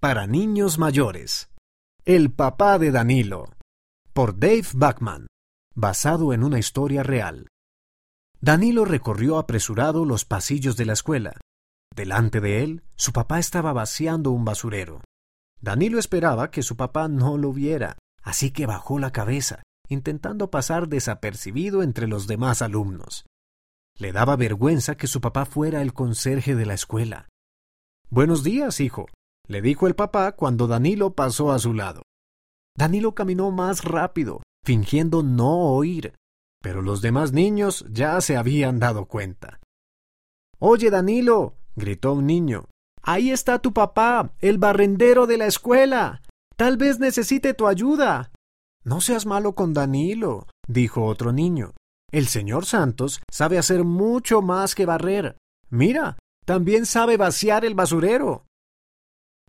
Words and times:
para 0.00 0.26
niños 0.26 0.78
mayores. 0.78 1.50
El 2.06 2.32
papá 2.32 2.78
de 2.78 2.90
Danilo. 2.90 3.50
Por 4.14 4.38
Dave 4.38 4.66
Bachman. 4.74 5.26
Basado 5.74 6.32
en 6.32 6.42
una 6.42 6.58
historia 6.58 7.02
real. 7.02 7.48
Danilo 8.40 8.86
recorrió 8.86 9.36
apresurado 9.36 10.06
los 10.06 10.24
pasillos 10.24 10.78
de 10.78 10.86
la 10.86 10.94
escuela. 10.94 11.38
Delante 11.94 12.40
de 12.40 12.62
él, 12.62 12.82
su 12.96 13.12
papá 13.12 13.38
estaba 13.38 13.74
vaciando 13.74 14.30
un 14.30 14.46
basurero. 14.46 15.02
Danilo 15.60 15.98
esperaba 15.98 16.50
que 16.50 16.62
su 16.62 16.78
papá 16.78 17.06
no 17.06 17.36
lo 17.36 17.52
viera, 17.52 17.98
así 18.22 18.52
que 18.52 18.64
bajó 18.64 18.98
la 18.98 19.12
cabeza, 19.12 19.62
intentando 19.90 20.50
pasar 20.50 20.88
desapercibido 20.88 21.82
entre 21.82 22.08
los 22.08 22.26
demás 22.26 22.62
alumnos. 22.62 23.26
Le 23.98 24.12
daba 24.12 24.36
vergüenza 24.36 24.96
que 24.96 25.06
su 25.06 25.20
papá 25.20 25.44
fuera 25.44 25.82
el 25.82 25.92
conserje 25.92 26.54
de 26.54 26.64
la 26.64 26.72
escuela. 26.72 27.28
Buenos 28.08 28.42
días, 28.42 28.80
hijo, 28.80 29.06
le 29.50 29.60
dijo 29.60 29.88
el 29.88 29.96
papá 29.96 30.30
cuando 30.32 30.68
Danilo 30.68 31.14
pasó 31.14 31.50
a 31.50 31.58
su 31.58 31.74
lado. 31.74 32.02
Danilo 32.78 33.16
caminó 33.16 33.50
más 33.50 33.82
rápido, 33.82 34.44
fingiendo 34.64 35.24
no 35.24 35.74
oír, 35.74 36.14
pero 36.62 36.82
los 36.82 37.02
demás 37.02 37.32
niños 37.32 37.84
ya 37.90 38.20
se 38.20 38.36
habían 38.36 38.78
dado 38.78 39.06
cuenta. 39.06 39.58
Oye, 40.60 40.88
Danilo, 40.88 41.56
gritó 41.74 42.12
un 42.12 42.26
niño, 42.26 42.66
ahí 43.02 43.32
está 43.32 43.58
tu 43.58 43.72
papá, 43.72 44.34
el 44.38 44.58
barrendero 44.58 45.26
de 45.26 45.38
la 45.38 45.46
escuela. 45.46 46.22
Tal 46.56 46.76
vez 46.76 47.00
necesite 47.00 47.52
tu 47.52 47.66
ayuda. 47.66 48.30
No 48.84 49.00
seas 49.00 49.26
malo 49.26 49.56
con 49.56 49.74
Danilo, 49.74 50.46
dijo 50.68 51.04
otro 51.06 51.32
niño. 51.32 51.72
El 52.12 52.28
señor 52.28 52.66
Santos 52.66 53.20
sabe 53.28 53.58
hacer 53.58 53.82
mucho 53.82 54.42
más 54.42 54.76
que 54.76 54.86
barrer. 54.86 55.38
Mira, 55.70 56.18
también 56.46 56.86
sabe 56.86 57.16
vaciar 57.16 57.64
el 57.64 57.74
basurero. 57.74 58.44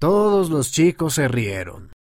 Todos 0.02 0.50
los 0.50 0.72
chicos 0.72 1.14
se 1.14 1.28
rieron. 1.28 1.94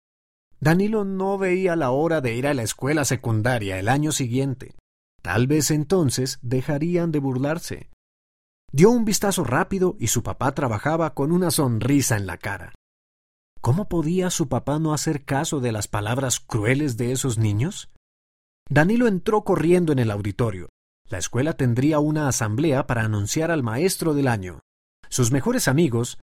Danilo 0.59 1.05
no 1.05 1.37
veía 1.37 1.75
la 1.75 1.91
hora 1.91 2.19
de 2.19 2.33
ir 2.33 2.47
a 2.47 2.55
la 2.55 2.63
escuela 2.63 3.05
secundaria 3.05 3.77
el 3.77 3.87
año 3.87 4.11
siguiente. 4.11 4.73
Tal 5.21 5.45
vez 5.45 5.69
entonces 5.69 6.39
dejarían 6.41 7.11
de 7.11 7.19
burlarse. 7.19 7.91
Dio 8.71 8.89
un 8.89 9.05
vistazo 9.05 9.43
rápido 9.43 9.97
y 9.99 10.07
su 10.07 10.23
papá 10.23 10.51
trabajaba 10.53 11.13
con 11.13 11.31
una 11.31 11.51
sonrisa 11.51 12.17
en 12.17 12.25
la 12.25 12.37
cara. 12.37 12.73
¿Cómo 13.61 13.87
podía 13.87 14.31
su 14.31 14.49
papá 14.49 14.79
no 14.79 14.95
hacer 14.95 15.23
caso 15.23 15.59
de 15.59 15.71
las 15.71 15.87
palabras 15.87 16.39
crueles 16.39 16.97
de 16.97 17.11
esos 17.11 17.37
niños? 17.37 17.91
Danilo 18.67 19.05
entró 19.05 19.43
corriendo 19.43 19.91
en 19.91 19.99
el 19.99 20.09
auditorio. 20.09 20.69
La 21.07 21.19
escuela 21.19 21.53
tendría 21.53 21.99
una 21.99 22.27
asamblea 22.27 22.87
para 22.87 23.03
anunciar 23.03 23.51
al 23.51 23.61
maestro 23.61 24.15
del 24.15 24.27
año. 24.27 24.61
Sus 25.07 25.31
mejores 25.31 25.67
amigos, 25.67 26.17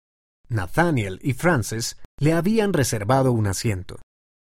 Nathaniel 0.50 1.20
y 1.22 1.34
Frances, 1.34 1.98
le 2.20 2.34
habían 2.34 2.74
reservado 2.74 3.32
un 3.32 3.48
asiento. 3.48 3.98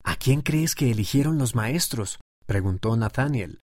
¿A 0.03 0.17
quién 0.17 0.42
crees 0.42 0.75
que 0.75 0.91
eligieron 0.91 1.39
los 1.39 1.55
maestros? 1.55 2.19
preguntó 2.47 2.97
Nathaniel. 2.97 3.61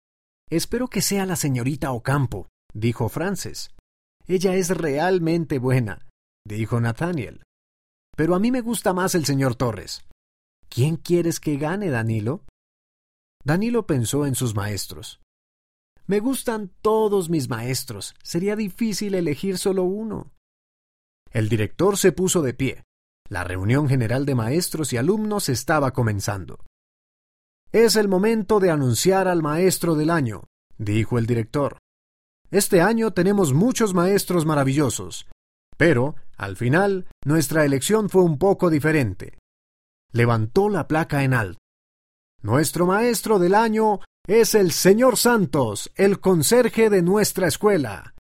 Espero 0.50 0.88
que 0.88 1.02
sea 1.02 1.26
la 1.26 1.36
señorita 1.36 1.92
Ocampo, 1.92 2.48
dijo 2.74 3.10
Frances. 3.10 3.72
Ella 4.28 4.56
es 4.56 4.70
realmente 4.70 5.60
buena, 5.60 6.08
dijo 6.46 6.80
Nathaniel. 6.80 7.44
Pero 8.16 8.36
a 8.36 8.40
mí 8.40 8.52
me 8.52 8.62
gusta 8.62 8.94
más 8.94 9.14
el 9.16 9.26
señor 9.26 9.56
Torres. 9.56 10.02
¿Quién 10.70 10.96
quieres 10.96 11.40
que 11.40 11.58
gane, 11.58 11.90
Danilo? 11.90 12.46
Danilo 13.44 13.86
pensó 13.86 14.26
en 14.26 14.36
sus 14.36 14.56
maestros. 14.56 15.20
Me 16.08 16.20
gustan 16.20 16.72
todos 16.82 17.30
mis 17.30 17.50
maestros. 17.50 18.16
Sería 18.24 18.56
difícil 18.56 19.16
elegir 19.16 19.58
solo 19.58 19.84
uno. 19.84 20.31
El 21.32 21.50
director 21.50 21.98
se 21.98 22.12
puso 22.12 22.42
de 22.42 22.54
pie. 22.54 22.84
La 23.30 23.44
reunión 23.44 23.88
general 23.88 24.26
de 24.26 24.36
maestros 24.36 24.92
y 24.92 24.98
alumnos 24.98 25.48
estaba 25.48 25.92
comenzando. 25.92 26.60
Es 27.72 27.96
el 27.96 28.10
momento 28.10 28.60
de 28.60 28.70
anunciar 28.70 29.30
al 29.30 29.42
maestro 29.42 29.96
del 29.96 30.10
año, 30.10 30.44
dijo 30.78 31.18
el 31.18 31.26
director. 31.26 31.78
Este 32.50 32.82
año 32.82 33.12
tenemos 33.12 33.54
muchos 33.54 33.94
maestros 33.94 34.46
maravillosos, 34.46 35.28
pero, 35.78 36.16
al 36.36 36.58
final, 36.58 37.08
nuestra 37.24 37.64
elección 37.64 38.10
fue 38.10 38.24
un 38.24 38.38
poco 38.38 38.70
diferente. 38.70 39.38
Levantó 40.12 40.68
la 40.68 40.90
placa 40.90 41.24
en 41.24 41.34
alto. 41.34 41.60
Nuestro 42.42 42.86
maestro 42.86 43.40
del 43.40 43.56
año 43.56 44.02
es 44.28 44.54
el 44.54 44.72
señor 44.74 45.16
Santos, 45.16 45.92
el 45.96 46.20
conserje 46.20 46.90
de 46.90 47.02
nuestra 47.02 47.48
escuela. 47.48 48.14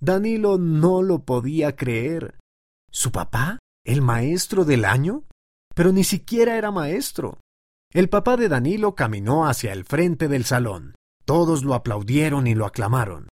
Danilo 0.00 0.58
no 0.58 1.02
lo 1.02 1.24
podía 1.24 1.74
creer. 1.74 2.38
¿Su 2.90 3.10
papá? 3.10 3.58
¿El 3.84 4.02
maestro 4.02 4.64
del 4.64 4.84
año? 4.84 5.24
Pero 5.74 5.92
ni 5.92 6.04
siquiera 6.04 6.56
era 6.56 6.70
maestro. 6.70 7.40
El 7.92 8.08
papá 8.08 8.36
de 8.36 8.48
Danilo 8.48 8.94
caminó 8.94 9.46
hacia 9.46 9.72
el 9.72 9.84
frente 9.84 10.28
del 10.28 10.44
salón. 10.44 10.94
Todos 11.24 11.64
lo 11.64 11.74
aplaudieron 11.74 12.46
y 12.46 12.54
lo 12.54 12.66
aclamaron. 12.66 13.28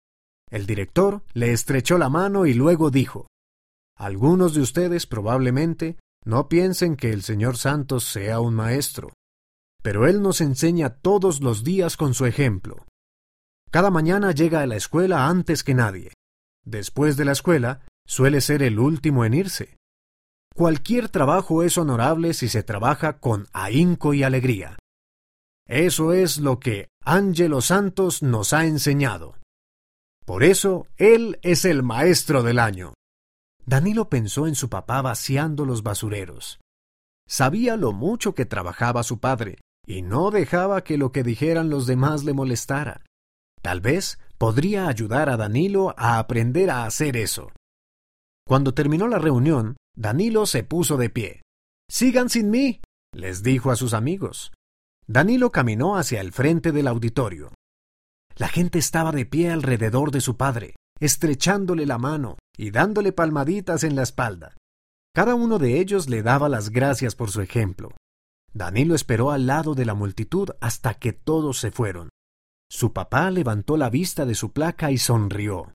El 0.50 0.66
director 0.66 1.24
le 1.34 1.52
estrechó 1.52 1.98
la 1.98 2.10
mano 2.10 2.46
y 2.46 2.54
luego 2.54 2.92
dijo 2.92 3.28
Algunos 3.98 4.54
de 4.54 4.62
ustedes 4.62 5.08
probablemente 5.08 5.98
no 6.26 6.48
piensen 6.50 6.96
que 6.96 7.12
el 7.12 7.24
señor 7.24 7.58
Santos 7.58 8.04
sea 8.04 8.40
un 8.40 8.54
maestro, 8.54 9.14
pero 9.82 10.08
Él 10.08 10.22
nos 10.22 10.42
enseña 10.42 10.90
todos 10.90 11.42
los 11.42 11.64
días 11.64 11.98
con 11.98 12.14
su 12.14 12.26
ejemplo. 12.26 12.86
Cada 13.72 13.90
mañana 13.90 14.32
llega 14.32 14.62
a 14.62 14.68
la 14.68 14.76
escuela 14.76 15.28
antes 15.28 15.64
que 15.64 15.74
nadie. 15.74 16.12
Después 16.66 17.18
de 17.18 17.26
la 17.26 17.32
escuela, 17.32 17.82
suele 18.06 18.42
ser 18.42 18.64
el 18.64 18.80
último 18.80 19.26
en 19.26 19.34
irse. 19.34 19.78
Cualquier 20.56 21.10
trabajo 21.10 21.64
es 21.64 21.78
honorable 21.78 22.34
si 22.34 22.50
se 22.50 22.64
trabaja 22.64 23.20
con 23.20 23.48
ahínco 23.54 24.14
y 24.14 24.24
alegría. 24.24 24.78
Eso 25.68 26.12
es 26.14 26.38
lo 26.38 26.60
que 26.60 26.90
Ángelo 27.04 27.62
Santos 27.62 28.22
nos 28.22 28.54
ha 28.54 28.66
enseñado. 28.66 29.36
Por 30.26 30.44
eso, 30.44 30.88
él 30.98 31.40
es 31.42 31.66
el 31.66 31.84
maestro 31.84 32.44
del 32.44 32.60
año. 32.60 32.94
Danilo 33.66 34.10
pensó 34.10 34.48
en 34.48 34.56
su 34.56 34.70
papá 34.70 35.02
vaciando 35.02 35.66
los 35.66 35.84
basureros. 35.84 36.60
Sabía 37.28 37.78
lo 37.78 37.94
mucho 37.94 38.36
que 38.36 38.46
trabajaba 38.46 39.04
su 39.04 39.20
padre, 39.20 39.60
y 39.86 40.02
no 40.02 40.32
dejaba 40.32 40.84
que 40.84 40.98
lo 40.98 41.12
que 41.12 41.24
dijeran 41.24 41.70
los 41.70 41.88
demás 41.88 42.24
le 42.24 42.34
molestara. 42.34 43.06
Tal 43.62 43.80
vez 43.80 44.20
podría 44.42 44.88
ayudar 44.88 45.30
a 45.30 45.38
Danilo 45.38 45.94
a 46.00 46.18
aprender 46.18 46.72
a 46.72 46.86
hacer 46.86 47.16
eso. 47.16 47.52
Cuando 48.44 48.74
terminó 48.74 49.08
la 49.08 49.20
reunión, 49.20 49.78
Danilo 49.96 50.48
se 50.48 50.64
puso 50.64 50.98
de 50.98 51.12
pie. 51.12 51.44
Sigan 51.92 52.28
sin 52.28 52.50
mí, 52.50 52.82
les 53.14 53.44
dijo 53.44 53.70
a 53.70 53.76
sus 53.76 53.94
amigos. 53.94 54.52
Danilo 55.06 55.52
caminó 55.52 55.96
hacia 55.96 56.22
el 56.22 56.32
frente 56.32 56.72
del 56.72 56.88
auditorio. 56.88 57.54
La 58.36 58.48
gente 58.48 58.80
estaba 58.80 59.12
de 59.12 59.28
pie 59.28 59.52
alrededor 59.52 60.10
de 60.10 60.22
su 60.22 60.38
padre, 60.38 60.74
estrechándole 61.00 61.86
la 61.86 62.00
mano 62.00 62.40
y 62.58 62.72
dándole 62.72 63.12
palmaditas 63.12 63.84
en 63.84 63.96
la 63.96 64.02
espalda. 64.02 64.58
Cada 65.14 65.36
uno 65.36 65.60
de 65.60 65.80
ellos 65.80 66.10
le 66.10 66.24
daba 66.24 66.50
las 66.50 66.72
gracias 66.72 67.14
por 67.14 67.30
su 67.30 67.42
ejemplo. 67.42 67.92
Danilo 68.56 68.96
esperó 68.96 69.30
al 69.30 69.46
lado 69.46 69.76
de 69.76 69.86
la 69.86 69.94
multitud 69.94 70.50
hasta 70.62 70.96
que 70.96 71.14
todos 71.14 71.60
se 71.60 71.70
fueron. 71.70 72.10
Su 72.72 72.94
papá 72.94 73.30
levantó 73.32 73.76
la 73.76 73.90
vista 73.90 74.26
de 74.26 74.34
su 74.34 74.54
placa 74.54 74.92
y 74.92 74.98
sonrió. 74.98 75.74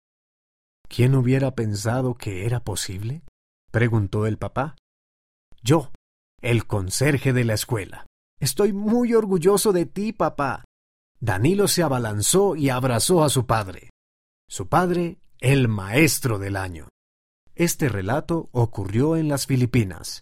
¿Quién 0.89 1.15
hubiera 1.15 1.55
pensado 1.55 2.15
que 2.15 2.47
era 2.47 2.65
posible? 2.65 3.23
preguntó 3.71 4.27
el 4.27 4.39
papá. 4.39 4.77
Yo, 5.63 5.93
el 6.41 6.67
conserje 6.67 7.35
de 7.35 7.45
la 7.45 7.53
escuela. 7.53 8.07
Estoy 8.41 8.73
muy 8.73 9.13
orgulloso 9.13 9.75
de 9.75 9.85
ti, 9.85 10.15
papá. 10.15 10.65
Danilo 11.21 11.69
se 11.69 11.83
abalanzó 11.83 12.57
y 12.57 12.71
abrazó 12.71 13.25
a 13.25 13.29
su 13.29 13.45
padre. 13.45 13.91
Su 14.49 14.69
padre, 14.69 15.19
el 15.39 15.69
maestro 15.69 16.39
del 16.39 16.57
año. 16.57 16.89
Este 17.55 17.91
relato 17.91 18.49
ocurrió 18.53 19.19
en 19.19 19.29
las 19.29 19.47
Filipinas. 19.47 20.15